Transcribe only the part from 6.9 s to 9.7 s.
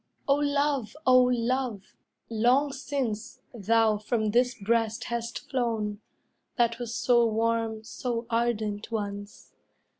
so warm, so ardent, once.